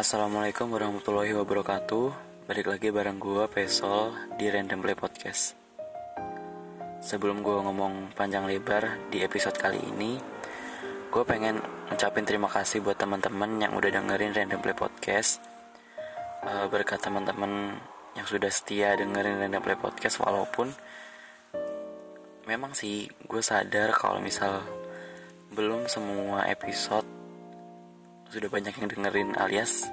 Assalamualaikum 0.00 0.72
warahmatullahi 0.72 1.36
wabarakatuh. 1.36 2.08
Balik 2.48 2.72
lagi 2.72 2.88
bareng 2.88 3.20
gue 3.20 3.44
Pesol 3.52 4.16
di 4.40 4.48
Random 4.48 4.80
Play 4.80 4.96
Podcast. 4.96 5.52
Sebelum 7.04 7.44
gue 7.44 7.52
ngomong 7.60 8.16
panjang 8.16 8.48
lebar 8.48 8.96
di 9.12 9.20
episode 9.20 9.60
kali 9.60 9.76
ini 9.76 10.16
Gue 11.12 11.20
pengen 11.28 11.60
ngucapin 11.92 12.24
terima 12.24 12.48
kasih 12.48 12.80
buat 12.80 12.96
teman-teman 12.96 13.60
yang 13.60 13.76
udah 13.76 13.92
dengerin 13.92 14.32
Random 14.32 14.64
Play 14.64 14.72
Podcast. 14.72 15.44
Uh, 16.48 16.64
Berkat 16.72 17.04
teman-teman 17.04 17.76
yang 18.16 18.24
sudah 18.24 18.48
setia 18.48 18.96
dengerin 18.96 19.36
Random 19.36 19.60
Play 19.60 19.76
Podcast 19.76 20.16
Walaupun 20.16 20.72
memang 22.48 22.72
sih 22.72 23.04
gue 23.28 23.42
sadar 23.44 23.92
kalau 23.92 24.16
misal 24.16 24.64
belum 25.52 25.92
semua 25.92 26.48
episode 26.48 27.19
sudah 28.30 28.46
banyak 28.46 28.74
yang 28.78 28.86
dengerin 28.86 29.34
alias 29.34 29.90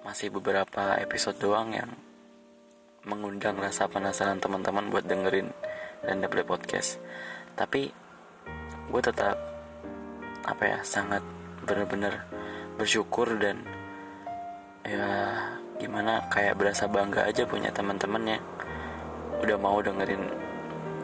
masih 0.00 0.32
beberapa 0.32 0.96
episode 0.96 1.36
doang 1.36 1.76
yang 1.76 1.92
mengundang 3.04 3.60
rasa 3.60 3.84
penasaran 3.84 4.40
teman-teman 4.40 4.88
buat 4.88 5.04
dengerin 5.04 5.52
dan 6.08 6.24
play 6.24 6.40
podcast. 6.40 6.96
Tapi 7.52 7.92
gue 8.88 9.02
tetap 9.04 9.36
apa 10.44 10.64
ya 10.64 10.80
sangat 10.80 11.20
benar-benar 11.68 12.24
bersyukur 12.80 13.28
dan 13.36 13.60
ya 14.84 15.36
gimana 15.76 16.24
kayak 16.32 16.56
berasa 16.56 16.88
bangga 16.88 17.28
aja 17.28 17.44
punya 17.44 17.68
teman-teman 17.72 18.40
yang 18.40 18.44
udah 19.44 19.56
mau 19.60 19.84
dengerin 19.84 20.32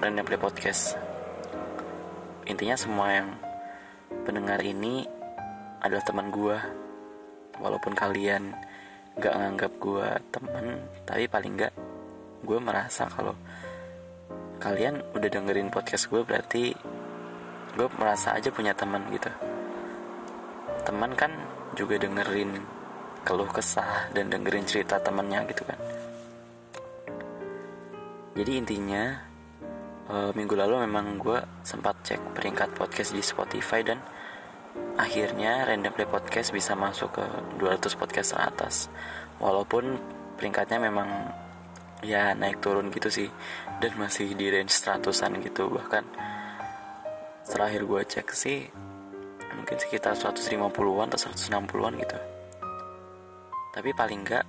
Random 0.01 0.25
Play 0.25 0.41
Podcast. 0.41 0.97
Intinya 2.49 2.81
semua 2.81 3.13
yang 3.13 3.29
pendengar 4.25 4.65
ini 4.65 5.20
adalah 5.81 6.05
teman 6.05 6.29
gue 6.29 6.57
walaupun 7.61 7.93
kalian 7.93 8.53
gak 9.21 9.37
nganggap 9.37 9.73
gue 9.77 10.09
teman 10.33 10.65
tapi 11.05 11.25
paling 11.29 11.53
gak 11.61 11.75
gue 12.41 12.59
merasa 12.61 13.05
kalau 13.11 13.37
kalian 14.61 15.01
udah 15.17 15.29
dengerin 15.33 15.73
podcast 15.73 16.13
gue 16.13 16.21
berarti 16.21 16.77
gue 17.71 17.87
merasa 17.97 18.37
aja 18.37 18.53
punya 18.53 18.77
teman 18.77 19.01
gitu. 19.09 19.31
Teman 20.85 21.17
kan 21.17 21.33
juga 21.79 21.97
dengerin 21.97 22.61
keluh 23.25 23.49
kesah 23.49 24.13
dan 24.13 24.29
dengerin 24.29 24.69
cerita 24.69 25.01
temannya 25.01 25.49
gitu 25.49 25.63
kan. 25.65 25.79
Jadi 28.37 28.53
intinya 28.57 29.17
e, 30.09 30.17
minggu 30.37 30.55
lalu 30.57 30.85
memang 30.89 31.17
gue 31.21 31.41
sempat 31.65 31.97
cek 32.05 32.37
peringkat 32.37 32.73
podcast 32.77 33.13
di 33.13 33.23
Spotify 33.25 33.81
dan 33.85 34.01
akhirnya 35.01 35.65
Random 35.65 35.97
Play 35.97 36.05
Podcast 36.05 36.53
bisa 36.53 36.77
masuk 36.77 37.17
ke 37.17 37.25
200 37.57 37.89
podcast 37.97 38.37
teratas 38.37 38.93
walaupun 39.41 39.97
peringkatnya 40.37 40.77
memang 40.77 41.09
ya 42.05 42.37
naik 42.37 42.61
turun 42.61 42.93
gitu 42.93 43.09
sih. 43.09 43.29
Dan 43.81 43.97
masih 43.97 44.37
di 44.37 44.53
range 44.53 44.77
seratusan 44.77 45.41
gitu. 45.41 45.73
Bahkan 45.73 46.05
terakhir 47.49 47.89
gue 47.89 48.01
cek 48.05 48.29
sih 48.37 48.69
mungkin 49.57 49.77
sekitar 49.81 50.15
150-an 50.15 51.09
atau 51.09 51.21
160-an 51.33 51.95
gitu. 51.97 52.19
Tapi 53.73 53.91
paling 53.97 54.21
enggak 54.21 54.45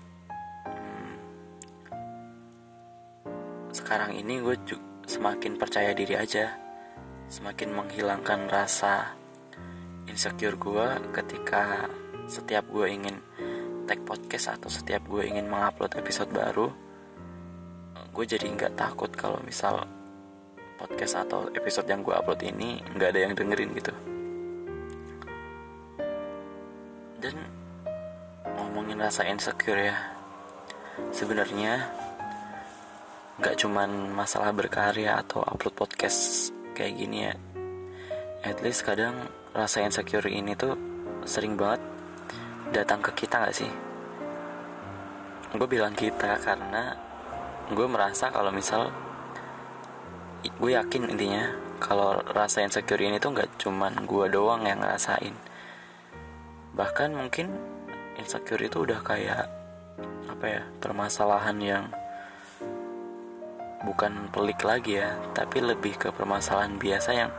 hmm, 0.67 1.15
sekarang 3.71 4.19
ini 4.19 4.43
gue 4.43 4.55
semakin 5.07 5.55
percaya 5.55 5.95
diri 5.95 6.19
aja. 6.19 6.59
Semakin 7.31 7.71
menghilangkan 7.71 8.51
rasa 8.51 9.20
insecure 10.09 10.57
gue 10.57 10.87
ketika 11.13 11.89
setiap 12.25 12.65
gue 12.71 12.87
ingin 12.87 13.15
tag 13.85 14.01
podcast 14.07 14.55
atau 14.55 14.69
setiap 14.71 15.03
gue 15.09 15.27
ingin 15.27 15.49
mengupload 15.51 15.99
episode 15.99 16.31
baru 16.31 16.71
gue 18.11 18.25
jadi 18.27 18.43
nggak 18.43 18.75
takut 18.75 19.11
kalau 19.15 19.39
misal 19.47 19.87
podcast 20.75 21.23
atau 21.23 21.47
episode 21.53 21.87
yang 21.87 22.03
gue 22.03 22.11
upload 22.11 22.41
ini 22.43 22.81
nggak 22.97 23.09
ada 23.13 23.19
yang 23.21 23.33
dengerin 23.37 23.71
gitu. 23.77 23.93
Dan 27.21 27.35
ngomongin 28.57 28.97
rasa 28.97 29.29
insecure 29.29 29.77
ya 29.77 29.95
sebenarnya 31.13 31.85
nggak 33.37 33.55
cuman 33.61 34.09
masalah 34.11 34.49
berkarya 34.51 35.21
atau 35.21 35.45
upload 35.45 35.77
podcast 35.77 36.49
kayak 36.73 36.97
gini 36.97 37.29
ya. 37.29 37.33
At 38.41 38.59
least 38.65 38.81
kadang 38.83 39.29
rasa 39.51 39.83
insecure 39.83 40.31
ini 40.31 40.55
tuh 40.55 40.75
sering 41.27 41.59
banget 41.59 41.83
datang 42.71 43.03
ke 43.03 43.11
kita 43.13 43.43
gak 43.43 43.55
sih? 43.55 43.71
Gue 45.51 45.67
bilang 45.67 45.91
kita 45.91 46.39
karena 46.39 46.95
gue 47.71 47.87
merasa 47.87 48.31
kalau 48.31 48.51
misal 48.51 48.91
gue 50.43 50.71
yakin 50.73 51.07
intinya 51.07 51.53
kalau 51.81 52.19
rasa 52.33 52.61
insecure 52.61 53.01
ini 53.01 53.17
tuh 53.17 53.33
nggak 53.33 53.61
cuman 53.61 54.05
gue 54.05 54.25
doang 54.29 54.67
yang 54.67 54.81
ngerasain 54.81 55.33
bahkan 56.77 57.09
mungkin 57.13 57.51
insecure 58.19 58.61
itu 58.61 58.85
udah 58.85 58.99
kayak 59.01 59.49
apa 60.27 60.45
ya 60.45 60.63
permasalahan 60.77 61.57
yang 61.61 61.83
bukan 63.81 64.29
pelik 64.29 64.61
lagi 64.61 65.01
ya 65.01 65.17
tapi 65.33 65.61
lebih 65.61 65.97
ke 65.97 66.13
permasalahan 66.13 66.77
biasa 66.77 67.09
yang 67.17 67.31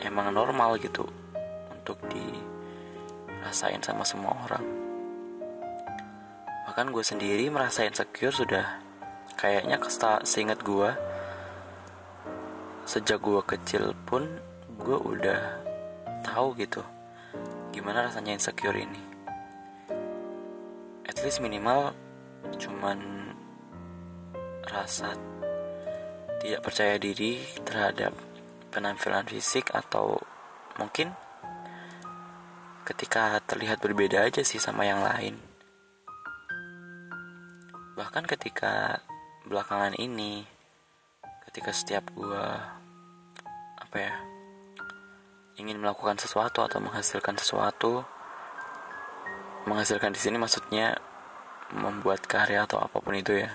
emang 0.00 0.32
normal 0.32 0.80
gitu 0.80 1.04
dirasain 3.50 3.82
sama 3.82 4.06
semua 4.06 4.30
orang. 4.46 4.62
Bahkan 6.70 6.94
gue 6.94 7.02
sendiri 7.02 7.50
merasa 7.50 7.82
insecure 7.82 8.30
sudah. 8.30 8.78
Kayaknya 9.34 9.82
seingat 10.22 10.62
gue 10.62 10.94
sejak 12.86 13.18
gue 13.18 13.42
kecil 13.42 13.90
pun 14.06 14.38
gue 14.78 14.94
udah 14.94 15.58
tahu 16.22 16.54
gitu 16.62 16.78
gimana 17.74 18.06
rasanya 18.06 18.38
insecure 18.38 18.78
ini. 18.78 19.02
At 21.10 21.18
least 21.26 21.42
minimal 21.42 21.90
cuman 22.54 23.02
rasa 24.70 25.18
tidak 26.38 26.62
percaya 26.62 27.02
diri 27.02 27.42
terhadap 27.66 28.14
penampilan 28.70 29.26
fisik 29.26 29.74
atau 29.74 30.22
mungkin 30.78 31.10
ketika 32.90 33.38
terlihat 33.46 33.78
berbeda 33.78 34.26
aja 34.26 34.42
sih 34.42 34.58
sama 34.58 34.82
yang 34.82 34.98
lain. 35.06 35.38
Bahkan 37.94 38.26
ketika 38.26 38.98
belakangan 39.46 39.94
ini, 39.94 40.42
ketika 41.46 41.70
setiap 41.70 42.10
gue 42.10 42.46
apa 43.78 43.96
ya 43.96 44.14
ingin 45.62 45.78
melakukan 45.78 46.18
sesuatu 46.18 46.66
atau 46.66 46.82
menghasilkan 46.82 47.38
sesuatu, 47.38 48.02
menghasilkan 49.70 50.10
di 50.10 50.18
sini 50.18 50.42
maksudnya 50.42 50.98
membuat 51.70 52.26
karya 52.26 52.66
atau 52.66 52.82
apa 52.82 52.98
pun 52.98 53.14
itu 53.14 53.38
ya. 53.38 53.54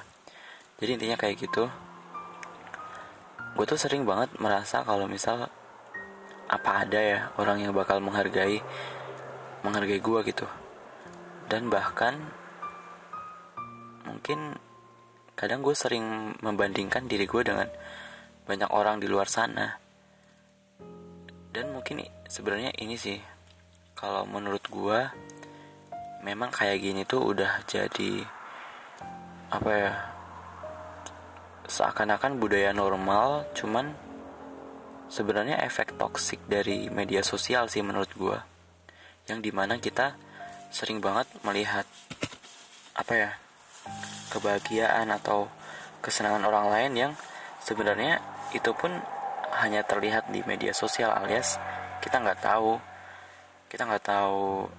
Jadi 0.80 0.96
intinya 0.96 1.20
kayak 1.20 1.36
gitu. 1.44 1.68
Gue 3.56 3.66
tuh 3.68 3.80
sering 3.80 4.08
banget 4.08 4.32
merasa 4.40 4.80
kalau 4.88 5.12
misal 5.12 5.52
apa 6.46 6.86
ada 6.86 7.00
ya 7.02 7.20
orang 7.42 7.58
yang 7.60 7.74
bakal 7.74 7.98
menghargai 8.00 8.62
menghargai 9.66 9.98
gue 9.98 10.20
gitu. 10.30 10.46
Dan 11.50 11.74
bahkan 11.74 12.22
mungkin 14.06 14.54
kadang 15.34 15.66
gue 15.66 15.74
sering 15.74 16.38
membandingkan 16.46 17.10
diri 17.10 17.26
gue 17.26 17.42
dengan 17.42 17.66
banyak 18.46 18.70
orang 18.70 19.02
di 19.02 19.10
luar 19.10 19.26
sana. 19.26 19.82
Dan 21.50 21.74
mungkin 21.74 22.06
sebenarnya 22.30 22.78
ini 22.78 22.94
sih 22.94 23.18
kalau 23.98 24.30
menurut 24.30 24.62
gue 24.70 25.00
memang 26.22 26.54
kayak 26.54 26.82
gini 26.82 27.02
tuh 27.08 27.34
udah 27.34 27.64
jadi 27.66 28.26
apa 29.54 29.72
ya 29.72 29.94
seakan-akan 31.66 32.38
budaya 32.42 32.74
normal 32.74 33.46
cuman 33.54 33.94
sebenarnya 35.08 35.62
efek 35.64 35.98
toksik 35.98 36.42
dari 36.50 36.90
media 36.90 37.22
sosial 37.22 37.70
sih 37.70 37.86
menurut 37.86 38.10
gue 38.18 38.38
yang 39.26 39.40
di 39.42 39.50
mana 39.50 39.82
kita 39.82 40.18
sering 40.70 41.02
banget 41.02 41.26
melihat 41.42 41.88
apa 42.96 43.14
ya 43.14 43.30
kebahagiaan 44.34 45.10
atau 45.14 45.50
kesenangan 46.02 46.46
orang 46.46 46.68
lain 46.70 46.92
yang 46.94 47.12
sebenarnya 47.62 48.22
itu 48.54 48.72
pun 48.78 48.94
hanya 49.56 49.82
terlihat 49.88 50.30
di 50.30 50.44
media 50.46 50.76
sosial 50.76 51.16
alias 51.16 51.58
kita 52.06 52.22
nggak 52.22 52.42
tahu. 52.46 52.78
Kita 53.66 53.90
nggak 53.90 54.06
tahu 54.06 54.70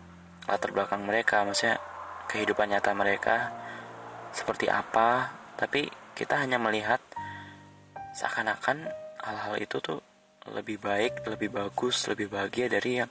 latar 0.47 0.71
belakang 0.71 1.03
mereka 1.03 1.43
maksudnya 1.43 1.83
kehidupan 2.31 2.71
nyata 2.71 2.95
mereka 2.95 3.51
seperti 4.31 4.71
apa. 4.71 5.35
Tapi 5.59 5.91
kita 6.15 6.39
hanya 6.39 6.63
melihat 6.63 7.03
seakan-akan 8.15 8.87
hal-hal 9.27 9.59
itu 9.59 9.83
tuh 9.83 9.99
lebih 10.47 10.79
baik 10.79 11.27
lebih 11.27 11.51
bagus 11.51 12.07
lebih 12.07 12.31
bahagia 12.31 12.71
dari 12.71 13.03
yang 13.03 13.11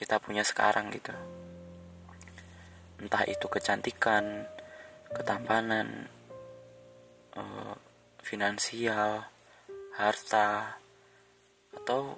kita 0.00 0.16
punya 0.16 0.40
sekarang 0.40 0.88
gitu 0.88 1.12
entah 3.00 3.24
itu 3.28 3.44
kecantikan 3.52 4.48
ketampanan 5.12 6.08
uh, 7.36 7.76
finansial 8.24 9.28
harta 9.96 10.80
atau 11.76 12.16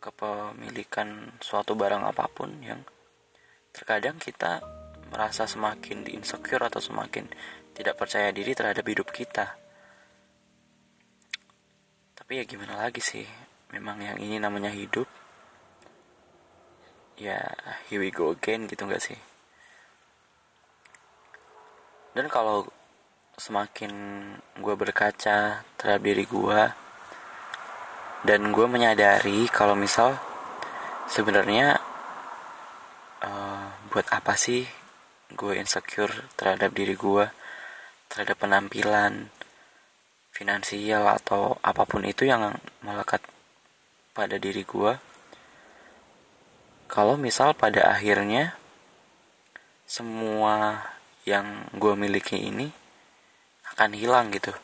kepemilikan 0.00 1.40
suatu 1.40 1.72
barang 1.72 2.04
apa 2.04 2.28
pun 2.28 2.52
yang 2.60 2.84
terkadang 3.72 4.20
kita 4.20 4.60
merasa 5.08 5.48
semakin 5.48 6.04
insecure 6.12 6.60
atau 6.60 6.78
semakin 6.78 7.24
tidak 7.74 7.96
percaya 7.98 8.30
diri 8.30 8.52
terhadap 8.52 8.84
hidup 8.86 9.08
kita. 9.10 9.56
Tapi 12.14 12.32
ya 12.40 12.44
gimana 12.46 12.78
lagi 12.78 13.02
sih, 13.02 13.26
memang 13.74 13.98
yang 14.04 14.18
ini 14.20 14.38
namanya 14.38 14.70
hidup. 14.70 15.08
Ya, 17.14 17.38
here 17.86 18.02
we 18.02 18.10
go 18.10 18.34
again 18.34 18.66
gitu 18.66 18.90
gak 18.90 18.98
sih? 18.98 19.18
Dan 22.10 22.26
kalau 22.26 22.66
semakin 23.38 23.90
gue 24.58 24.74
berkaca 24.74 25.62
terhadap 25.78 26.02
diri 26.02 26.26
gue, 26.26 26.60
dan 28.24 28.50
gue 28.50 28.66
menyadari 28.66 29.46
kalau 29.52 29.76
misal 29.76 30.16
sebenarnya 31.12 31.76
uh, 33.20 33.68
buat 33.92 34.08
apa 34.08 34.32
sih 34.34 34.64
gue 35.28 35.52
insecure 35.60 36.32
terhadap 36.32 36.72
diri 36.72 36.96
gue 36.96 37.28
terhadap 38.08 38.40
penampilan 38.40 39.28
finansial 40.32 41.04
atau 41.04 41.60
apa 41.60 41.84
pun 41.84 42.02
itu 42.08 42.24
yang 42.24 42.56
melekat 42.80 43.20
pada 44.16 44.40
diri 44.40 44.64
gue 44.64 45.13
kalau 46.94 47.18
misal 47.18 47.58
pada 47.58 47.90
akhirnya 47.90 48.54
semua 49.82 50.86
yang 51.26 51.66
gue 51.74 51.94
miliki 51.98 52.38
ini 52.38 52.70
akan 53.74 53.90
hilang 53.98 54.30
gitu 54.30 54.54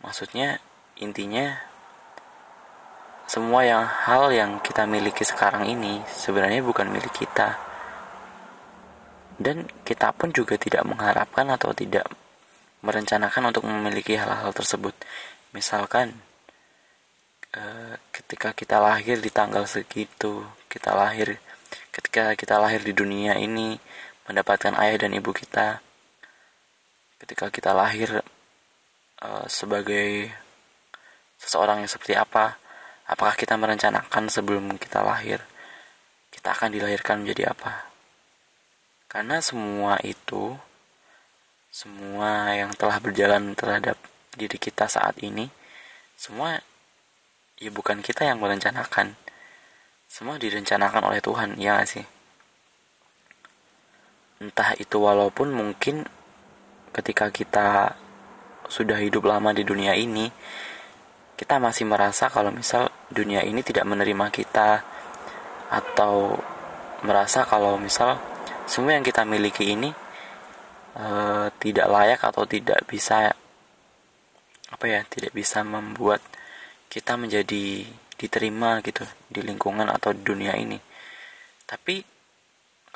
maksudnya 0.00 0.64
intinya 0.96 1.60
semua 3.26 3.66
yang 3.66 3.82
hal 3.82 4.30
yang 4.30 4.62
kita 4.62 4.86
miliki 4.86 5.26
sekarang 5.26 5.66
ini 5.66 5.98
sebenarnya 6.06 6.62
bukan 6.62 6.86
milik 6.86 7.10
kita. 7.10 7.58
Dan 9.34 9.66
kita 9.82 10.14
pun 10.14 10.30
juga 10.30 10.54
tidak 10.54 10.86
mengharapkan 10.86 11.50
atau 11.50 11.74
tidak 11.74 12.06
merencanakan 12.86 13.50
untuk 13.50 13.66
memiliki 13.66 14.14
hal-hal 14.14 14.54
tersebut. 14.54 14.94
Misalkan 15.50 16.14
eh, 17.50 17.98
ketika 18.14 18.54
kita 18.54 18.78
lahir 18.78 19.18
di 19.18 19.28
tanggal 19.34 19.66
segitu, 19.66 20.46
kita 20.76 20.92
lahir 20.92 21.40
ketika 21.88 22.36
kita 22.36 22.60
lahir 22.60 22.84
di 22.84 22.92
dunia 22.92 23.40
ini 23.40 23.80
mendapatkan 24.28 24.76
ayah 24.76 25.08
dan 25.08 25.16
ibu 25.16 25.32
kita. 25.32 25.80
Ketika 27.16 27.48
kita 27.48 27.72
lahir 27.72 28.20
eh, 29.24 29.46
sebagai 29.48 30.28
seseorang 31.40 31.80
yang 31.80 31.88
seperti 31.88 32.12
apa, 32.12 32.60
Apakah 33.06 33.38
kita 33.38 33.54
merencanakan 33.54 34.26
sebelum 34.26 34.74
kita 34.82 34.98
lahir, 35.06 35.38
kita 36.34 36.50
akan 36.50 36.74
dilahirkan 36.74 37.22
menjadi 37.22 37.54
apa? 37.54 37.86
Karena 39.06 39.38
semua 39.38 39.94
itu, 40.02 40.58
semua 41.70 42.50
yang 42.50 42.74
telah 42.74 42.98
berjalan 42.98 43.54
terhadap 43.54 43.94
diri 44.34 44.58
kita 44.58 44.90
saat 44.90 45.22
ini, 45.22 45.46
semua 46.18 46.58
ya 47.62 47.70
bukan 47.70 48.02
kita 48.02 48.26
yang 48.26 48.42
merencanakan. 48.42 49.14
Semua 50.06 50.38
direncanakan 50.38 51.12
oleh 51.12 51.20
Tuhan, 51.20 51.58
ya 51.58 51.82
gak 51.82 51.88
sih? 51.90 52.06
Entah 54.40 54.72
itu 54.78 54.96
walaupun 54.96 55.52
mungkin 55.52 56.06
ketika 56.94 57.28
kita 57.28 57.98
sudah 58.66 58.98
hidup 58.98 59.26
lama 59.28 59.52
di 59.52 59.62
dunia 59.62 59.92
ini, 59.92 60.30
kita 61.36 61.60
masih 61.60 61.84
merasa 61.84 62.32
kalau 62.32 62.48
misal 62.48 62.88
dunia 63.12 63.44
ini 63.44 63.60
tidak 63.60 63.84
menerima 63.84 64.32
kita 64.32 64.80
atau 65.68 66.40
merasa 67.04 67.44
kalau 67.44 67.76
misal 67.76 68.16
semua 68.64 68.96
yang 68.96 69.04
kita 69.04 69.22
miliki 69.28 69.76
ini 69.76 69.92
uh, 70.96 71.52
tidak 71.60 71.86
layak 71.86 72.20
atau 72.24 72.48
tidak 72.48 72.82
bisa 72.88 73.36
apa 74.66 74.84
ya 74.88 75.00
tidak 75.06 75.30
bisa 75.36 75.62
membuat 75.62 76.18
kita 76.90 77.14
menjadi 77.14 77.86
diterima 78.16 78.80
gitu 78.80 79.04
di 79.28 79.44
lingkungan 79.44 79.88
atau 79.92 80.12
di 80.16 80.24
dunia 80.24 80.56
ini 80.56 80.80
tapi 81.68 82.00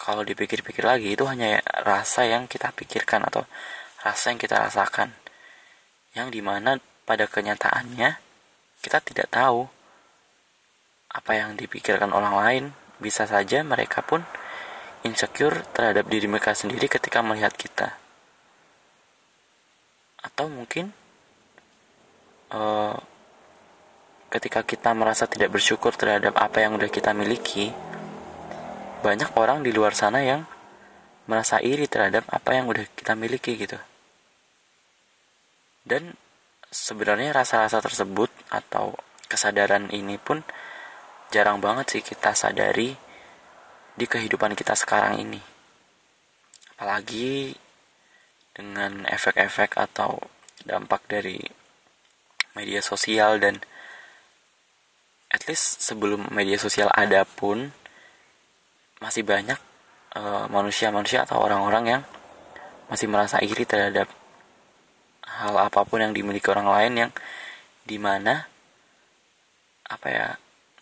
kalau 0.00 0.24
dipikir-pikir 0.24 0.82
lagi 0.82 1.12
itu 1.12 1.28
hanya 1.28 1.60
rasa 1.84 2.24
yang 2.24 2.48
kita 2.48 2.72
pikirkan 2.72 3.28
atau 3.28 3.44
rasa 4.00 4.32
yang 4.32 4.40
kita 4.40 4.56
rasakan 4.56 5.12
yang 6.16 6.32
di 6.32 6.40
mana 6.40 6.80
pada 7.04 7.28
kenyataannya 7.28 8.16
kita 8.80 8.98
tidak 9.04 9.28
tahu 9.28 9.68
apa 11.10 11.32
yang 11.34 11.58
dipikirkan 11.58 12.10
orang 12.14 12.34
lain. 12.38 12.64
Bisa 13.00 13.24
saja 13.24 13.64
mereka 13.64 14.04
pun 14.04 14.24
insecure 15.02 15.64
terhadap 15.72 16.06
diri 16.06 16.28
mereka 16.28 16.52
sendiri 16.52 16.86
ketika 16.86 17.24
melihat 17.24 17.52
kita. 17.56 17.96
Atau 20.20 20.52
mungkin 20.52 20.92
uh, 22.52 22.96
ketika 24.30 24.62
kita 24.62 24.94
merasa 24.94 25.26
tidak 25.26 25.50
bersyukur 25.50 25.90
terhadap 25.98 26.38
apa 26.38 26.62
yang 26.62 26.78
udah 26.78 26.86
kita 26.86 27.10
miliki, 27.10 27.74
banyak 29.02 29.34
orang 29.34 29.66
di 29.66 29.74
luar 29.74 29.92
sana 29.92 30.22
yang 30.22 30.46
merasa 31.26 31.58
iri 31.58 31.90
terhadap 31.90 32.24
apa 32.30 32.54
yang 32.54 32.70
udah 32.70 32.86
kita 32.94 33.18
miliki 33.18 33.58
gitu. 33.58 33.76
Dan 35.82 36.14
sebenarnya 36.70 37.34
rasa-rasa 37.34 37.82
tersebut 37.82 38.30
atau 38.54 38.94
kesadaran 39.26 39.90
ini 39.90 40.14
pun 40.22 40.46
jarang 41.34 41.58
banget 41.58 41.98
sih 41.98 42.02
kita 42.06 42.34
sadari 42.34 42.94
di 43.98 44.06
kehidupan 44.06 44.54
kita 44.54 44.78
sekarang 44.78 45.18
ini. 45.18 45.42
Apalagi 46.78 47.54
dengan 48.54 49.06
efek-efek 49.10 49.74
atau 49.74 50.22
dampak 50.62 51.06
dari 51.10 51.38
media 52.54 52.82
sosial 52.82 53.38
dan 53.42 53.62
at 55.30 55.46
least 55.46 55.80
sebelum 55.80 56.28
media 56.34 56.58
sosial 56.58 56.90
ada 56.90 57.22
pun 57.24 57.70
masih 59.00 59.24
banyak 59.24 59.56
eh, 60.18 60.44
manusia-manusia 60.50 61.22
uh, 61.22 61.24
atau 61.24 61.40
orang-orang 61.40 61.84
yang 61.86 62.02
masih 62.90 63.06
merasa 63.06 63.38
iri 63.40 63.64
terhadap 63.64 64.10
hal 65.24 65.54
apa 65.56 65.86
pun 65.86 66.02
yang 66.02 66.12
dimiliki 66.12 66.50
orang 66.50 66.68
lain 66.68 66.92
yang 67.06 67.10
di 67.86 67.96
mana 67.96 68.44
apa 69.86 70.06
ya 70.10 70.26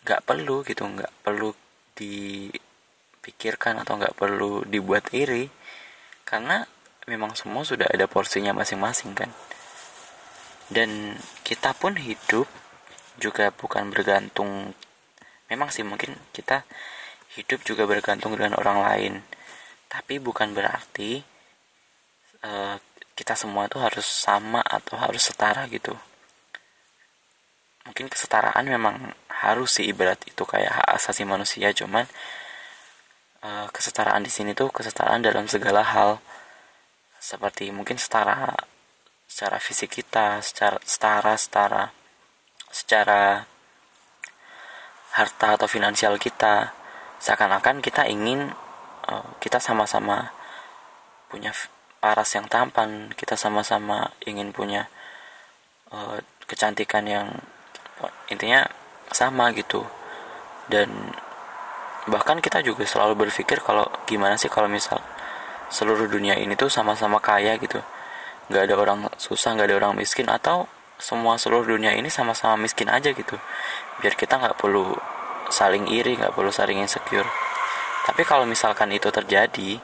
nggak 0.03 0.25
perlu 0.25 0.65
gitu 0.65 0.83
nggak 0.89 1.13
perlu 1.21 1.53
dipikirkan 1.95 3.77
atau 3.85 4.01
nggak 4.01 4.17
perlu 4.17 4.65
dibuat 4.65 5.13
iri 5.13 5.47
karena 6.25 6.65
memang 7.09 7.33
semua 7.33 7.65
sudah 7.65 7.89
ada 7.89 8.05
porsinya 8.05 8.53
masing-masing 8.53 9.17
kan. 9.17 9.33
Dan 10.69 11.17
kita 11.41 11.73
pun 11.73 11.97
hidup 11.97 12.45
juga 13.19 13.51
bukan 13.53 13.91
bergantung. 13.91 14.73
Memang 15.51 15.69
sih 15.69 15.83
mungkin 15.83 16.15
kita 16.31 16.63
hidup 17.37 17.61
juga 17.67 17.85
bergantung 17.85 18.33
dengan 18.33 18.57
orang 18.57 18.79
lain. 18.81 19.13
Tapi 19.91 20.17
bukan 20.17 20.55
berarti 20.55 21.21
uh, 22.45 22.79
kita 23.13 23.35
semua 23.35 23.67
itu 23.67 23.77
harus 23.77 24.07
sama 24.07 24.63
atau 24.63 24.95
harus 24.95 25.27
setara 25.27 25.67
gitu. 25.67 25.93
Mungkin 27.85 28.07
kesetaraan 28.07 28.65
memang 28.69 29.11
harus 29.29 29.81
sih 29.81 29.89
ibarat 29.89 30.21
itu 30.23 30.43
kayak 30.47 30.81
hak 30.81 30.87
asasi 30.95 31.27
manusia. 31.27 31.75
Cuman 31.75 32.07
uh, 33.43 33.67
kesetaraan 33.69 34.23
di 34.23 34.31
sini 34.31 34.55
tuh 34.55 34.71
kesetaraan 34.71 35.21
dalam 35.21 35.45
segala 35.51 35.83
hal. 35.83 36.23
Seperti 37.19 37.67
mungkin 37.75 37.99
setara 37.99 38.55
secara 39.29 39.61
fisik 39.61 40.01
kita 40.01 40.41
secara 40.41 40.81
setara 40.81 41.37
setara 41.37 41.83
secara 42.69 43.45
harta 45.13 45.57
atau 45.57 45.67
finansial 45.67 46.15
kita. 46.21 46.73
Seakan-akan 47.19 47.83
kita 47.83 48.07
ingin 48.07 48.53
uh, 49.09 49.27
kita 49.43 49.59
sama-sama 49.59 50.31
punya 51.27 51.51
paras 51.99 52.31
yang 52.37 52.47
tampan. 52.47 53.11
Kita 53.13 53.35
sama-sama 53.35 54.13
ingin 54.23 54.55
punya 54.55 54.87
uh, 55.91 56.17
kecantikan 56.47 57.03
yang 57.05 57.27
intinya 58.31 58.63
sama 59.11 59.51
gitu. 59.51 59.83
Dan 60.69 61.11
bahkan 62.07 62.39
kita 62.39 62.63
juga 62.63 62.87
selalu 62.87 63.27
berpikir 63.27 63.59
kalau 63.59 63.85
gimana 64.07 64.39
sih 64.39 64.47
kalau 64.47 64.71
misal 64.71 65.01
seluruh 65.69 66.09
dunia 66.09 66.37
ini 66.39 66.55
tuh 66.55 66.71
sama-sama 66.71 67.19
kaya 67.19 67.59
gitu. 67.59 67.81
Nggak 68.49 68.63
ada 68.65 68.75
orang 68.77 68.99
susah 69.19 69.53
nggak 69.53 69.67
ada 69.69 69.77
orang 69.85 69.93
miskin 69.99 70.29
atau 70.31 70.65
semua 70.99 71.39
seluruh 71.39 71.65
dunia 71.65 71.95
ini 71.95 72.11
sama-sama 72.11 72.59
miskin 72.59 72.91
aja 72.91 73.15
gitu. 73.15 73.39
Biar 74.03 74.13
kita 74.19 74.37
nggak 74.37 74.59
perlu 74.59 74.93
saling 75.49 75.89
iri 75.89 76.19
nggak 76.19 76.35
perlu 76.35 76.51
saling 76.51 76.83
insecure. 76.83 77.27
Tapi 78.05 78.21
kalau 78.27 78.43
misalkan 78.43 78.91
itu 78.91 79.07
terjadi 79.09 79.79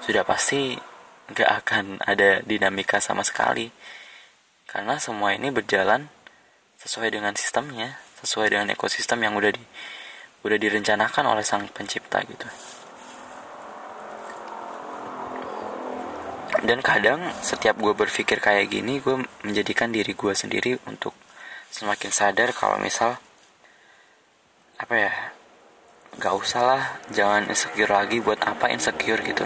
sudah 0.00 0.22
pasti 0.24 0.76
gak 1.26 1.66
akan 1.66 1.98
ada 2.04 2.38
dinamika 2.46 3.02
sama 3.02 3.26
sekali. 3.26 3.68
Karena 4.70 4.98
semua 5.02 5.34
ini 5.34 5.50
berjalan 5.50 6.06
sesuai 6.80 7.10
dengan 7.10 7.34
sistemnya 7.34 7.98
sesuai 8.22 8.52
dengan 8.52 8.72
ekosistem 8.72 9.20
yang 9.20 9.36
udah 9.36 9.52
di 9.52 9.64
udah 10.46 10.58
direncanakan 10.60 11.24
oleh 11.34 11.42
sang 11.42 11.66
pencipta 11.68 12.22
gitu 12.24 12.46
dan 16.64 16.80
kadang 16.80 17.20
setiap 17.44 17.76
gue 17.76 17.92
berpikir 17.92 18.40
kayak 18.40 18.72
gini 18.72 19.02
gue 19.02 19.20
menjadikan 19.44 19.92
diri 19.92 20.16
gue 20.16 20.32
sendiri 20.32 20.80
untuk 20.88 21.12
semakin 21.68 22.08
sadar 22.08 22.54
kalau 22.56 22.80
misal 22.80 23.20
apa 24.80 24.94
ya 24.94 25.12
gak 26.16 26.32
usah 26.32 26.62
lah 26.64 26.82
jangan 27.12 27.44
insecure 27.52 27.92
lagi 27.92 28.24
buat 28.24 28.40
apa 28.40 28.72
insecure 28.72 29.20
gitu. 29.20 29.44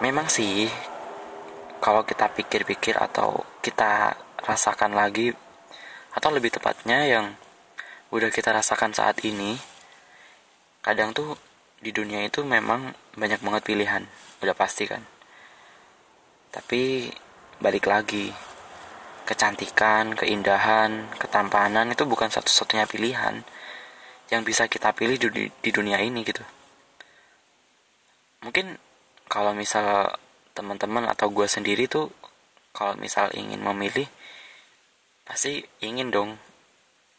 Memang 0.00 0.32
sih 0.32 0.64
kalau 1.80 2.04
kita 2.08 2.32
pikir-pikir 2.32 2.96
atau 2.96 3.44
kita 3.60 4.16
rasakan 4.40 4.96
lagi 4.96 5.32
atau 6.16 6.28
lebih 6.32 6.56
tepatnya 6.56 7.04
yang 7.04 7.26
udah 8.08 8.32
kita 8.32 8.56
rasakan 8.56 8.96
saat 8.96 9.20
ini 9.28 9.60
kadang 10.80 11.12
tuh 11.12 11.36
di 11.80 11.90
dunia 11.90 12.24
itu 12.24 12.44
memang 12.44 12.92
banyak 13.16 13.40
banget 13.40 13.62
pilihan 13.64 14.02
udah 14.44 14.56
pasti 14.56 14.84
kan 14.84 15.02
tapi 16.50 17.08
balik 17.60 17.86
lagi 17.86 18.32
kecantikan, 19.30 20.18
keindahan, 20.18 21.06
ketampanan 21.14 21.94
itu 21.94 22.02
bukan 22.02 22.26
satu-satunya 22.26 22.90
pilihan 22.90 23.46
yang 24.34 24.42
bisa 24.42 24.66
kita 24.66 24.90
pilih 24.90 25.22
di, 25.22 25.46
di 25.46 25.70
dunia 25.70 26.02
ini 26.02 26.26
gitu. 26.26 26.42
Mungkin 28.42 28.74
kalau 29.30 29.54
misal 29.54 30.18
teman-teman 30.50 31.06
atau 31.06 31.30
gue 31.30 31.46
sendiri 31.46 31.86
tuh 31.86 32.10
kalau 32.74 32.98
misal 32.98 33.30
ingin 33.38 33.62
memilih 33.62 34.10
pasti 35.22 35.62
ingin 35.78 36.10
dong 36.10 36.34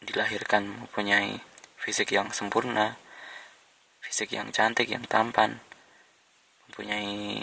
dilahirkan 0.04 0.68
mempunyai 0.68 1.40
fisik 1.80 2.12
yang 2.12 2.28
sempurna, 2.36 3.00
fisik 4.12 4.36
yang 4.36 4.52
cantik, 4.52 4.92
yang 4.92 5.08
tampan, 5.08 5.56
mempunyai 6.68 7.40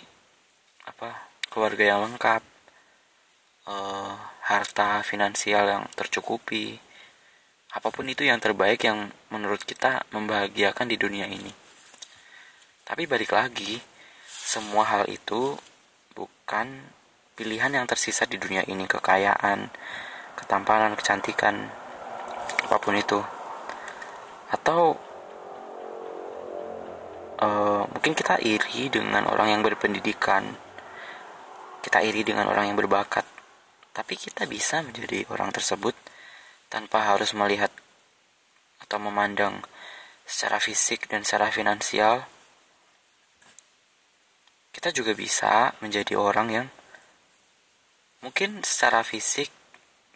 apa 0.85 1.33
keluarga 1.49 1.97
yang 1.97 2.05
lengkap, 2.05 2.45
uh, 3.65 4.13
harta 4.45 5.01
finansial 5.01 5.65
yang 5.65 5.85
tercukupi, 5.97 6.77
apa 7.73 7.89
pun 7.89 8.05
itu 8.05 8.29
yang 8.29 8.37
terbaik 8.37 8.85
yang 8.85 9.09
menurut 9.33 9.65
kita 9.65 10.05
membahagiakan 10.13 10.93
di 10.93 11.01
dunia 11.01 11.25
ini. 11.25 11.49
Tapi 12.85 13.09
balik 13.09 13.33
lagi, 13.33 13.81
semua 14.29 14.85
hal 14.93 15.09
itu 15.09 15.57
bukan 16.13 16.85
pilihan 17.33 17.81
yang 17.81 17.89
tersisa 17.89 18.29
di 18.29 18.37
dunia 18.37 18.61
ini, 18.69 18.85
kekayaan, 18.85 19.73
ketampanan, 20.37 21.01
kecantikan, 21.01 21.73
apa 22.69 22.77
pun 22.77 22.93
itu. 22.93 23.25
Atau 24.53 25.08
uh, 27.39 27.83
mungkin 27.89 28.13
kita 28.15 28.43
iri 28.43 28.91
dengan 28.91 29.27
orang 29.31 29.59
yang 29.59 29.63
berpendidikan, 29.63 30.45
kita 31.83 32.03
iri 32.03 32.27
dengan 32.27 32.51
orang 32.51 32.71
yang 32.71 32.79
berbakat, 32.79 33.25
tapi 33.95 34.15
kita 34.19 34.47
bisa 34.47 34.83
menjadi 34.83 35.27
orang 35.31 35.55
tersebut 35.55 35.95
tanpa 36.69 37.15
harus 37.15 37.33
melihat 37.33 37.73
atau 38.83 38.99
memandang 39.01 39.65
secara 40.29 40.61
fisik 40.61 41.09
dan 41.09 41.25
secara 41.25 41.49
finansial. 41.49 42.29
Kita 44.71 44.95
juga 44.95 45.17
bisa 45.17 45.75
menjadi 45.83 46.15
orang 46.15 46.49
yang 46.53 46.67
mungkin 48.23 48.63
secara 48.63 49.03
fisik 49.03 49.51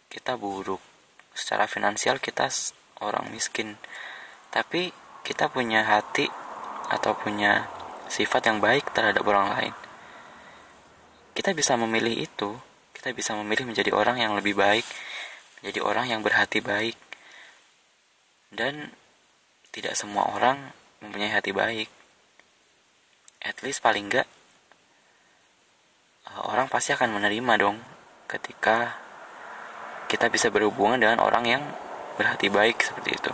kita 0.07 0.39
buruk 0.39 0.79
secara 1.33 1.65
finansial 1.65 2.21
kita 2.21 2.47
orang 3.01 3.27
miskin. 3.33 3.75
Tapi 4.53 4.93
kita 5.25 5.49
punya 5.49 5.81
hati 5.83 6.29
atau 6.93 7.17
punya 7.17 7.65
sifat 8.05 8.45
yang 8.45 8.61
baik 8.61 8.93
terhadap 8.93 9.25
orang 9.25 9.49
lain. 9.57 9.73
Kita 11.33 11.49
bisa 11.57 11.73
memilih 11.73 12.13
itu. 12.13 12.53
Kita 12.93 13.09
bisa 13.11 13.33
memilih 13.33 13.65
menjadi 13.65 13.89
orang 13.91 14.21
yang 14.21 14.37
lebih 14.37 14.53
baik 14.53 14.85
menjadi 15.63 15.79
orang 15.79 16.11
yang 16.11 16.19
berhati 16.19 16.59
baik. 16.59 16.99
Dan 18.51 18.91
tidak 19.71 19.95
semua 19.95 20.27
orang 20.35 20.75
mempunyai 20.99 21.31
hati 21.31 21.55
baik. 21.55 21.87
At 23.39 23.63
least 23.63 23.79
paling 23.79 24.11
enggak 24.11 24.27
eh, 26.27 26.41
orang 26.47 26.67
pasti 26.67 26.91
akan 26.91 27.15
menerima 27.15 27.53
dong 27.59 27.79
ketika 28.27 28.99
kita 30.11 30.27
bisa 30.27 30.51
berhubungan 30.51 30.99
dengan 30.99 31.19
orang 31.23 31.43
yang 31.47 31.63
berhati 32.19 32.51
baik 32.51 32.83
seperti 32.83 33.17
itu. 33.17 33.33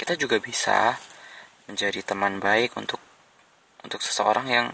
Kita 0.00 0.16
juga 0.16 0.40
bisa 0.40 0.96
menjadi 1.70 2.02
teman 2.02 2.42
baik 2.42 2.74
untuk 2.74 2.98
untuk 3.86 4.02
seseorang 4.02 4.46
yang 4.50 4.66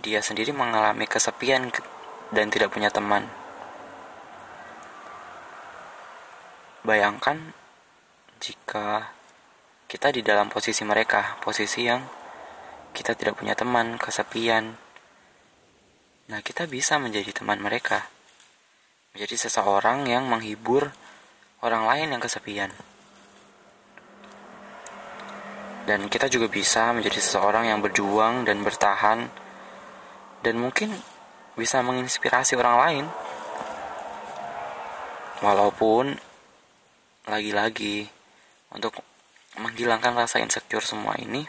dia 0.00 0.24
sendiri 0.24 0.56
mengalami 0.56 1.04
kesepian 1.04 1.68
dan 2.32 2.46
tidak 2.48 2.72
punya 2.72 2.88
teman. 2.88 3.28
Bayangkan 6.82 7.52
jika 8.40 9.12
kita 9.86 10.10
di 10.10 10.24
dalam 10.24 10.48
posisi 10.48 10.82
mereka, 10.82 11.36
posisi 11.44 11.84
yang 11.84 12.00
kita 12.96 13.12
tidak 13.12 13.36
punya 13.38 13.52
teman, 13.52 14.00
kesepian, 14.00 14.86
Nah, 16.26 16.42
kita 16.42 16.66
bisa 16.66 16.98
menjadi 16.98 17.30
teman 17.30 17.62
mereka. 17.62 18.10
Menjadi 19.14 19.46
seseorang 19.46 20.10
yang 20.10 20.26
menghibur 20.26 20.90
orang 21.62 21.86
lain 21.86 22.18
yang 22.18 22.22
kesepian. 22.22 22.74
Dan 25.86 26.10
kita 26.10 26.26
juga 26.26 26.50
bisa 26.50 26.90
menjadi 26.90 27.22
seseorang 27.22 27.70
yang 27.70 27.78
berjuang 27.78 28.42
dan 28.42 28.66
bertahan 28.66 29.30
dan 30.42 30.54
mungkin 30.58 30.90
bisa 31.54 31.78
menginspirasi 31.80 32.58
orang 32.58 32.76
lain. 32.82 33.04
Walaupun 35.46 36.18
lagi-lagi 37.30 38.10
untuk 38.74 38.98
menghilangkan 39.62 40.18
rasa 40.18 40.42
insecure 40.42 40.82
semua 40.82 41.14
ini, 41.22 41.46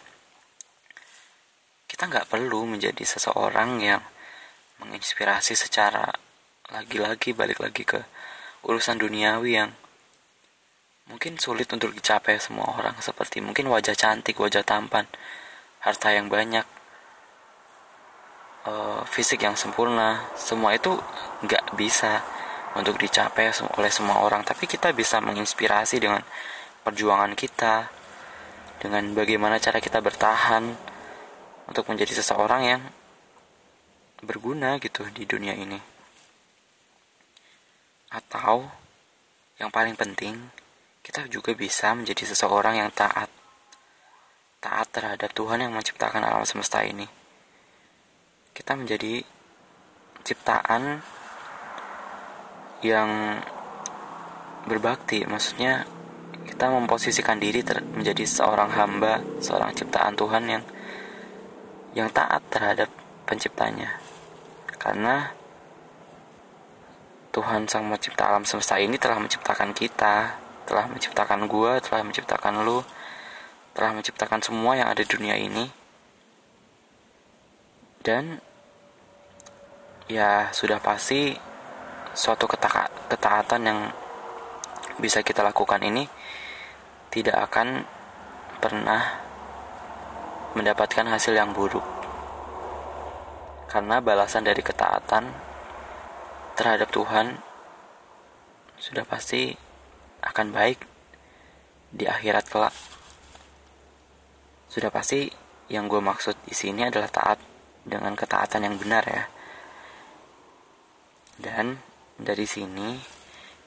kita 1.89 2.05
nggak 2.05 2.29
perlu 2.29 2.69
menjadi 2.69 3.03
seseorang 3.03 3.81
yang 3.81 4.05
menginspirasi 4.77 5.57
secara 5.57 6.13
lagi-lagi 6.69 7.33
balik 7.33 7.57
lagi 7.57 7.81
ke 7.81 8.05
urusan 8.69 9.01
duniawi 9.01 9.57
yang 9.57 9.71
mungkin 11.07 11.39
sulit 11.39 11.71
untuk 11.71 11.95
dicapai 11.95 12.39
semua 12.39 12.67
orang 12.75 12.95
seperti 12.99 13.39
mungkin 13.39 13.71
wajah 13.71 13.95
cantik, 13.95 14.35
wajah 14.39 14.63
tampan, 14.63 15.07
harta 15.79 16.11
yang 16.11 16.27
banyak, 16.27 16.67
uh, 18.67 19.01
fisik 19.07 19.43
yang 19.47 19.55
sempurna, 19.55 20.27
semua 20.35 20.75
itu 20.75 20.91
nggak 21.43 21.73
bisa 21.79 22.21
untuk 22.75 22.99
dicapai 22.99 23.55
oleh 23.79 23.91
semua 23.91 24.21
orang. 24.21 24.43
Tapi 24.43 24.67
kita 24.67 24.91
bisa 24.91 25.23
menginspirasi 25.23 25.97
dengan 26.03 26.21
perjuangan 26.83 27.33
kita, 27.33 27.87
dengan 28.77 29.15
bagaimana 29.15 29.57
cara 29.57 29.81
kita 29.81 30.03
bertahan 30.03 30.75
untuk 31.67 31.83
menjadi 31.89 32.19
seseorang 32.21 32.61
yang 32.63 32.81
berguna 34.21 34.77
gitu 34.77 35.07
di 35.13 35.25
dunia 35.25 35.57
ini. 35.57 35.79
Atau 38.13 38.69
yang 39.57 39.73
paling 39.73 39.97
penting, 39.97 40.37
kita 41.07 41.23
juga 41.31 41.55
bisa 41.55 41.95
menjadi 41.95 42.27
seseorang 42.27 42.83
yang 42.83 42.91
taat. 42.91 43.31
Taat 44.59 44.91
terhadap 44.91 45.31
Tuhan 45.31 45.63
yang 45.63 45.71
menciptakan 45.71 46.19
alam 46.19 46.43
semesta 46.43 46.83
ini. 46.83 47.07
Kita 48.51 48.75
menjadi 48.75 49.23
ciptaan 50.27 50.99
yang 52.83 53.39
berbakti, 54.67 55.23
maksudnya 55.23 55.87
kita 56.43 56.75
memposisikan 56.75 57.39
diri 57.39 57.63
menjadi 57.95 58.27
seorang 58.27 58.75
hamba, 58.75 59.23
seorang 59.39 59.71
ciptaan 59.79 60.11
Tuhan 60.19 60.43
yang 60.43 60.63
yang 61.95 62.11
taat 62.11 62.43
terhadap 62.51 62.91
penciptanya. 63.23 63.95
Karena 64.75 65.31
Tuhan 67.31 67.63
Sang 67.71 67.87
Pencipta 67.87 68.27
alam 68.27 68.43
semesta 68.43 68.75
ini 68.75 68.99
telah 68.99 69.23
menciptakan 69.23 69.71
kita, 69.71 70.46
telah 70.67 70.85
menciptakan 70.91 71.47
gua, 71.47 71.79
telah 71.79 72.03
menciptakan 72.03 72.67
lu, 72.67 72.83
telah 73.71 73.95
menciptakan 73.95 74.43
semua 74.43 74.75
yang 74.75 74.91
ada 74.91 74.99
di 74.99 75.09
dunia 75.09 75.39
ini. 75.39 75.71
Dan 78.03 78.43
ya 80.11 80.51
sudah 80.51 80.83
pasti 80.83 81.35
suatu 82.11 82.47
keta 82.47 82.87
ketaatan 83.07 83.61
yang 83.63 83.79
bisa 84.97 85.21
kita 85.21 85.43
lakukan 85.43 85.79
ini 85.83 86.09
tidak 87.13 87.47
akan 87.51 87.85
pernah 88.57 89.23
mendapatkan 90.57 91.05
hasil 91.07 91.37
yang 91.37 91.53
buruk. 91.53 91.85
Karena 93.67 94.01
balasan 94.01 94.47
dari 94.47 94.63
ketaatan 94.63 95.29
terhadap 96.57 96.89
Tuhan 96.89 97.37
sudah 98.81 99.05
pasti 99.05 99.66
akan 100.23 100.53
baik 100.53 100.79
di 101.91 102.05
akhirat 102.05 102.45
kelak. 102.49 102.75
Sudah 104.67 104.91
pasti 104.91 105.29
yang 105.71 105.91
gue 105.91 105.99
maksud 105.99 106.35
di 106.47 106.55
sini 106.55 106.87
adalah 106.87 107.11
taat 107.11 107.39
dengan 107.83 108.15
ketaatan 108.15 108.67
yang 108.67 108.75
benar 108.75 109.03
ya. 109.07 109.23
Dan 111.37 111.77
dari 112.17 112.49
sini 112.49 112.97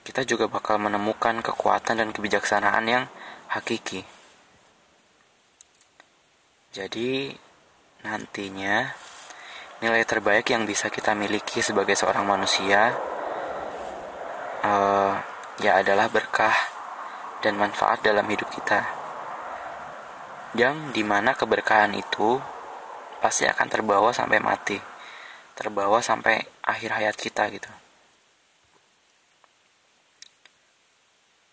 kita 0.03 0.27
juga 0.27 0.51
bakal 0.51 0.81
menemukan 0.83 1.39
kekuatan 1.45 2.03
dan 2.03 2.09
kebijaksanaan 2.11 2.85
yang 2.89 3.05
hakiki. 3.53 4.03
Jadi 6.71 7.35
nantinya 8.07 8.91
nilai 9.81 10.05
terbaik 10.05 10.53
yang 10.53 10.69
bisa 10.69 10.93
kita 10.93 11.17
miliki 11.17 11.65
sebagai 11.65 11.97
seorang 11.97 12.25
manusia 12.29 12.95
uh, 14.65 15.15
ya 15.61 15.77
adalah 15.85 16.09
berkah 16.09 16.57
dan 17.45 17.61
manfaat 17.61 18.01
dalam 18.01 18.25
hidup 18.29 18.49
kita. 18.49 18.81
Yang 20.57 20.97
di 20.97 21.03
mana 21.05 21.37
keberkahan 21.37 21.93
itu 21.95 22.41
pasti 23.21 23.45
akan 23.45 23.69
terbawa 23.69 24.11
sampai 24.11 24.41
mati, 24.41 24.81
terbawa 25.53 26.01
sampai 26.01 26.41
akhir 26.65 26.91
hayat 26.97 27.17
kita 27.21 27.47
gitu. 27.53 27.71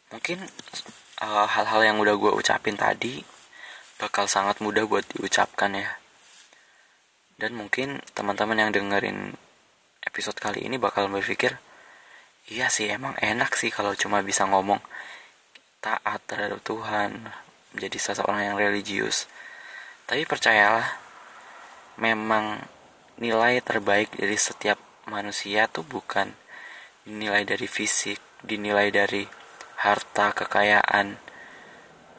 Mungkin 0.07 0.39
eh, 1.19 1.47
hal-hal 1.51 1.81
uh, 1.83 1.87
yang 1.91 1.99
udah 1.99 2.15
gue 2.15 2.31
ucapin 2.31 2.79
tadi 2.79 3.19
bakal 3.99 4.23
sangat 4.31 4.63
mudah 4.63 4.87
buat 4.87 5.03
diucapkan 5.11 5.75
ya. 5.75 5.99
Dan 7.37 7.53
mungkin 7.53 8.01
teman-teman 8.15 8.57
yang 8.57 8.71
dengerin 8.73 9.35
episode 10.01 10.39
kali 10.39 10.65
ini 10.65 10.81
bakal 10.81 11.05
berpikir, 11.11 11.59
iya 12.47 12.71
sih 12.71 12.87
emang 12.87 13.15
enak 13.19 13.51
sih 13.59 13.67
kalau 13.67 13.91
cuma 13.91 14.23
bisa 14.23 14.47
ngomong 14.47 14.79
taat 15.83 16.19
terhadap 16.25 16.59
Tuhan, 16.63 17.31
menjadi 17.75 17.97
seseorang 17.99 18.51
yang 18.51 18.57
religius. 18.57 19.29
Tapi 20.07 20.23
percayalah, 20.23 20.97
memang 21.99 22.63
nilai 23.19 23.59
terbaik 23.61 24.15
dari 24.15 24.37
setiap 24.39 24.79
manusia 25.07 25.67
tuh 25.67 25.83
bukan 25.83 26.31
dinilai 27.03 27.43
dari 27.43 27.67
fisik, 27.67 28.19
dinilai 28.43 28.91
dari 28.91 29.23
harta, 29.79 30.33
kekayaan, 30.33 31.19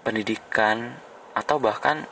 pendidikan, 0.04 0.96
atau 1.34 1.60
bahkan 1.60 2.06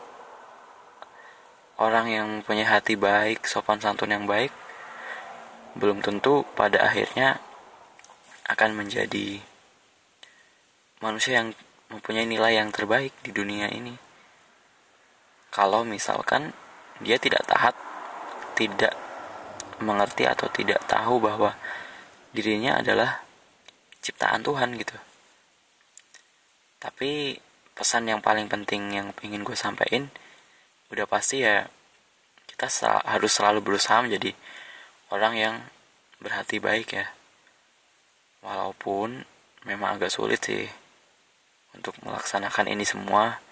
orang 1.77 2.07
yang 2.09 2.29
punya 2.43 2.69
hati 2.69 2.97
baik, 2.97 3.45
sopan 3.45 3.81
santun 3.81 4.13
yang 4.13 4.25
baik, 4.25 4.53
belum 5.77 6.01
tentu 6.01 6.45
pada 6.57 6.89
akhirnya 6.89 7.46
akan 8.47 8.71
menjadi 8.79 9.43
manusia 11.03 11.43
yang 11.43 11.49
mempunyai 11.91 12.27
nilai 12.27 12.59
yang 12.59 12.71
terbaik 12.71 13.15
di 13.23 13.31
dunia 13.31 13.71
ini. 13.71 13.95
Kalau 15.51 15.87
misalkan 15.87 16.55
dia 17.03 17.19
tidak 17.19 17.47
taat, 17.47 17.75
tidak 18.59 18.95
mengerti 19.83 20.25
atau 20.25 20.49
tidak 20.49 20.81
tahu 20.89 21.21
bahwa 21.21 21.53
dirinya 22.33 22.81
adalah 22.81 23.25
ciptaan 24.01 24.41
Tuhan 24.41 24.77
gitu. 24.79 24.97
Tapi 26.81 27.41
pesan 27.77 28.09
yang 28.09 28.25
paling 28.25 28.49
penting 28.49 28.95
yang 28.95 29.07
ingin 29.21 29.45
gue 29.45 29.53
sampaikan 29.53 30.09
udah 30.89 31.05
pasti 31.05 31.45
ya 31.45 31.67
kita 32.49 32.71
harus 33.05 33.33
selalu 33.37 33.61
berusaha 33.61 34.01
menjadi 34.01 34.33
orang 35.13 35.35
yang 35.37 35.55
berhati 36.23 36.57
baik 36.57 36.97
ya 36.97 37.13
walaupun 38.47 39.27
memang 39.67 39.99
agak 39.99 40.15
sulit 40.15 40.39
sih 40.39 40.71
untuk 41.75 41.99
melaksanakan 42.07 42.71
ini 42.71 42.87
semua 42.87 43.43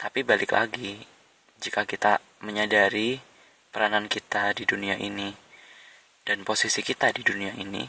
tapi 0.00 0.24
balik 0.24 0.56
lagi 0.56 1.04
jika 1.60 1.84
kita 1.84 2.24
menyadari 2.40 3.20
peranan 3.68 4.08
kita 4.08 4.56
di 4.56 4.64
dunia 4.64 4.96
ini 4.96 5.28
dan 6.24 6.40
posisi 6.48 6.80
kita 6.80 7.12
di 7.12 7.20
dunia 7.20 7.52
ini 7.60 7.84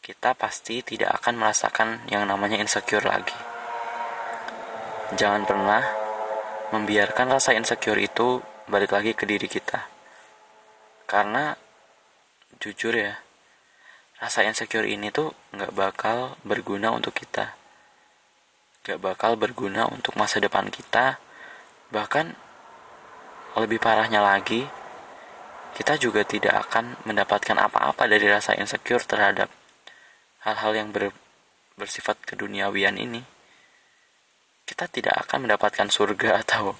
kita 0.00 0.32
pasti 0.32 0.80
tidak 0.80 1.20
akan 1.20 1.36
merasakan 1.36 2.08
yang 2.08 2.24
namanya 2.24 2.56
insecure 2.56 3.04
lagi 3.04 3.36
Jangan 5.16 5.48
pernah 5.48 5.80
membiarkan 6.68 7.32
rasa 7.32 7.56
insecure 7.56 7.96
itu 7.96 8.44
balik 8.68 8.92
lagi 8.92 9.16
ke 9.16 9.24
diri 9.24 9.48
kita. 9.48 9.88
Karena 11.08 11.56
jujur 12.60 12.92
ya, 12.92 13.16
rasa 14.18 14.42
insecure 14.46 14.86
ini 14.86 15.10
tuh 15.14 15.34
nggak 15.54 15.72
bakal 15.74 16.38
berguna 16.42 16.94
untuk 16.94 17.14
kita. 17.14 17.54
Gak 18.86 19.04
bakal 19.04 19.36
berguna 19.36 19.84
untuk 19.84 20.16
masa 20.16 20.40
depan 20.40 20.72
kita. 20.72 21.20
Bahkan 21.92 22.32
lebih 23.60 23.76
parahnya 23.82 24.24
lagi, 24.24 24.64
kita 25.76 26.00
juga 26.00 26.24
tidak 26.24 26.56
akan 26.68 26.96
mendapatkan 27.04 27.58
apa-apa 27.58 28.08
dari 28.08 28.24
rasa 28.32 28.56
insecure 28.56 29.04
terhadap 29.04 29.52
hal-hal 30.48 30.72
yang 30.72 30.88
ber, 30.88 31.12
bersifat 31.76 32.16
keduniawian 32.24 32.96
ini 32.96 33.20
kita 34.68 34.84
tidak 34.84 35.24
akan 35.24 35.48
mendapatkan 35.48 35.88
surga 35.88 36.36
atau 36.44 36.76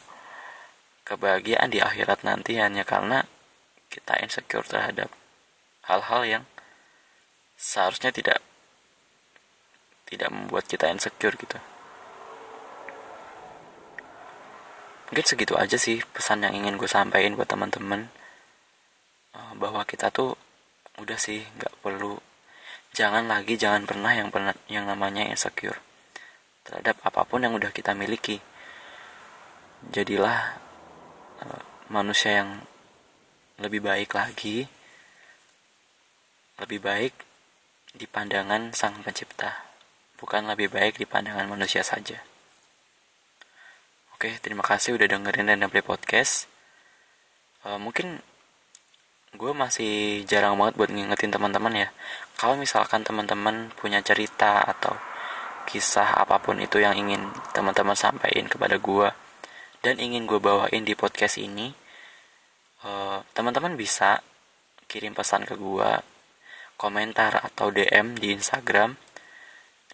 kebahagiaan 1.09 1.73
di 1.73 1.81
akhirat 1.81 2.21
nanti 2.29 2.61
hanya 2.61 2.85
karena 2.85 3.25
kita 3.89 4.21
insecure 4.21 4.69
terhadap 4.69 5.09
hal-hal 5.89 6.23
yang 6.29 6.45
seharusnya 7.59 8.15
tidak 8.15 8.39
tidak 10.07 10.31
membuat 10.31 10.65
kita 10.71 10.89
insecure 10.89 11.35
gitu. 11.37 11.59
Mungkin 15.11 15.25
segitu 15.27 15.59
aja 15.59 15.77
sih 15.77 16.01
pesan 16.15 16.47
yang 16.47 16.55
ingin 16.55 16.79
gue 16.79 16.89
sampaikan 16.89 17.35
buat 17.35 17.51
teman-teman 17.51 18.09
eh, 19.35 19.53
bahwa 19.59 19.83
kita 19.83 20.15
tuh 20.15 20.39
udah 21.03 21.19
sih 21.19 21.45
nggak 21.59 21.75
perlu 21.83 22.19
jangan 22.97 23.31
lagi 23.31 23.55
jangan 23.55 23.87
pernah 23.87 24.11
yang 24.11 24.33
pernah 24.33 24.55
yang 24.67 24.89
namanya 24.89 25.23
insecure 25.29 25.79
terhadap 26.69 27.01
apa 27.01 27.25
pun 27.25 27.41
yang 27.41 27.57
udah 27.57 27.73
kita 27.73 27.97
miliki. 27.97 28.41
Jadilah 29.89 30.61
uh, 31.41 31.63
manusia 31.89 32.45
yang 32.45 32.61
lebih 33.57 33.81
baik 33.81 34.13
lagi, 34.13 34.69
lebih 36.61 36.81
baik 36.85 37.15
di 37.99 38.07
pandangan 38.07 38.71
Sang 38.71 39.03
Pencipta, 39.03 39.67
bukan 40.23 40.47
lebih 40.47 40.71
baik 40.71 41.03
di 41.03 41.05
pandangan 41.05 41.51
manusia 41.51 41.83
saja. 41.83 42.23
Oke, 44.15 44.39
terima 44.39 44.63
kasih 44.63 44.95
udah 44.95 45.11
dengerin 45.11 45.51
dan 45.51 45.67
play 45.67 45.83
podcast. 45.83 46.47
Uh, 47.67 47.75
mungkin 47.83 48.23
gue 49.35 49.53
masih 49.53 50.23
jarang 50.31 50.55
banget 50.55 50.79
buat 50.79 50.91
ngingetin 50.95 51.35
teman-teman 51.35 51.75
ya. 51.75 51.89
Kalau 52.39 52.55
misalkan 52.55 53.03
teman-teman 53.03 53.75
punya 53.75 53.99
cerita 53.99 54.63
atau 54.63 54.95
kisah 55.67 56.23
apa 56.23 56.39
pun 56.39 56.63
itu 56.63 56.79
yang 56.79 56.95
ingin 56.95 57.29
teman-teman 57.51 57.99
sampaikan 57.99 58.49
kepada 58.49 58.81
gue 58.81 59.11
dan 59.85 60.01
ingin 60.01 60.25
gue 60.25 60.41
bawain 60.41 60.81
di 60.81 60.97
podcast 60.97 61.37
ini 61.37 61.77
teman 62.81 62.89
eh, 62.89 63.19
teman-teman 63.37 63.75
bisa 63.77 64.25
kirim 64.89 65.13
pesan 65.13 65.45
ke 65.45 65.61
gue 65.61 66.18
komentar 66.79 67.43
atau 67.43 67.75
DM 67.75 68.15
di 68.17 68.33
Instagram 68.33 68.95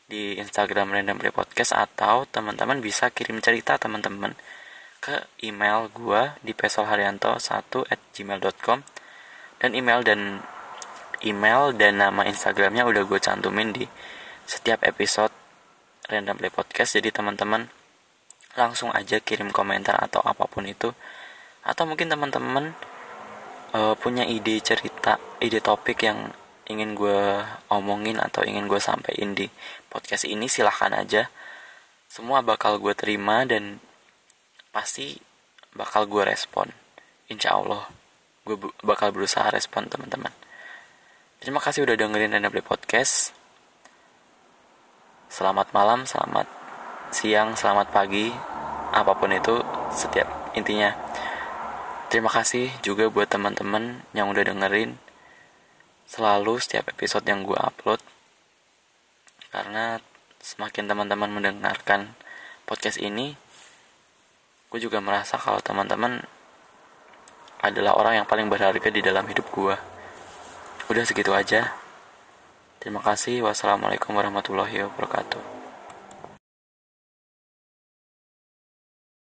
di 0.05 0.37
Instagram 0.37 0.93
Random 0.93 1.17
Play 1.17 1.33
Podcast 1.33 1.73
atau 1.73 2.29
teman-teman 2.29 2.85
bisa 2.85 3.09
kirim 3.09 3.41
cerita 3.41 3.81
teman-teman 3.81 4.37
ke 5.01 5.25
email 5.41 5.89
gue 5.89 6.37
di 6.45 6.53
pesolharyanto 6.53 7.41
1 7.41 7.89
at 7.89 8.01
gmail.com 8.13 8.85
dan 9.65 9.71
email 9.73 10.05
dan 10.05 10.45
email 11.25 11.73
dan 11.73 12.05
nama 12.05 12.29
Instagramnya 12.29 12.85
udah 12.85 13.03
gue 13.09 13.17
cantumin 13.17 13.73
di 13.73 13.89
setiap 14.45 14.85
episode 14.85 15.33
Random 16.13 16.37
Play 16.37 16.53
Podcast. 16.53 17.01
Jadi 17.01 17.09
teman-teman 17.09 17.65
langsung 18.61 18.93
aja 18.93 19.19
kirim 19.25 19.49
komentar 19.49 19.97
atau 19.97 20.21
apa 20.21 20.45
pun 20.45 20.69
itu. 20.69 20.93
Atau 21.65 21.89
mungkin 21.89 22.13
teman-teman 22.13 22.77
uh, 23.73 23.97
punya 23.97 24.29
ide 24.29 24.61
cerita 24.61 25.17
ide 25.41 25.65
topik 25.65 26.05
yang 26.05 26.29
ingin 26.69 26.97
gue 26.97 27.45
omongin 27.69 28.17
atau 28.21 28.41
ingin 28.45 28.65
gue 28.65 28.81
sampaikan 28.81 29.37
di 29.37 29.51
podcast 29.93 30.25
ini 30.25 30.49
silahkan 30.49 30.93
aja. 30.97 31.29
Semua 32.09 32.41
bakal 32.41 32.81
gue 32.81 32.95
terima 32.97 33.45
dan 33.45 33.83
pasti 34.73 35.19
bakal 35.77 36.09
gue 36.09 36.25
respon. 36.25 36.71
Insya 37.29 37.59
Allah 37.59 37.89
gue 38.45 38.57
bakal 38.85 39.13
berusaha 39.13 39.49
respon 39.49 39.89
teman-teman. 39.89 40.33
Terima 41.41 41.61
kasih 41.61 41.85
udah 41.85 41.97
dengerin 41.97 42.37
Play 42.49 42.65
Podcast. 42.65 43.37
Selamat 45.29 45.73
malam, 45.77 46.07
selamat 46.09 46.47
siang, 47.11 47.59
selamat 47.59 47.91
pagi 47.91 48.33
apa 48.95 49.13
pun 49.19 49.35
itu 49.35 49.61
setiap 49.91 50.55
intinya. 50.55 50.95
Terima 52.09 52.31
kasih 52.31 52.71
juga 52.87 53.11
buat 53.11 53.27
teman-teman 53.27 54.07
yang 54.15 54.31
udah 54.31 54.47
dengerin 54.47 54.95
selalu 56.09 56.61
setiap 56.61 56.93
episode 56.93 57.25
yang 57.25 57.43
gue 57.45 57.57
upload 57.57 58.01
karena 59.55 60.03
semakin 60.43 60.91
teman-teman 60.91 61.31
mendengarkan 61.31 62.13
podcast 62.69 63.01
ini 63.01 63.39
gue 64.69 64.81
juga 64.83 64.99
merasa 64.99 65.39
kalau 65.39 65.63
teman-teman 65.63 66.27
adalah 67.65 67.97
orang 67.97 68.21
yang 68.21 68.27
paling 68.29 68.51
berharga 68.53 68.91
di 68.93 69.01
dalam 69.01 69.25
hidup 69.25 69.49
gue 69.49 69.77
udah 70.85 71.05
segitu 71.09 71.33
aja. 71.33 71.73
Terima 72.77 73.01
kasih. 73.01 73.41
Wassalamualaikum 73.41 74.13
warahmatullahi 74.13 74.85
wabarakatuh 74.85 75.54